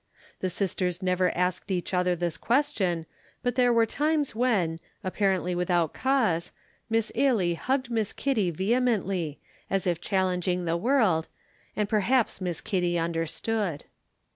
The 0.39 0.49
sisters 0.49 1.03
never 1.03 1.29
asked 1.37 1.69
each 1.69 1.93
other 1.93 2.15
this 2.15 2.35
question, 2.35 3.05
but 3.43 3.53
there 3.53 3.71
were 3.71 3.85
times 3.85 4.33
when, 4.33 4.79
apparently 5.03 5.53
without 5.53 5.93
cause, 5.93 6.51
Miss 6.89 7.11
Ailie 7.13 7.53
hugged 7.53 7.91
Miss 7.91 8.11
Kitty 8.11 8.49
vehemently, 8.49 9.39
as 9.69 9.85
if 9.85 10.01
challenging 10.01 10.65
the 10.65 10.75
world, 10.75 11.27
and 11.75 11.87
perhaps 11.87 12.41
Miss 12.41 12.61
Kitty 12.61 12.97
understood. 12.97 13.83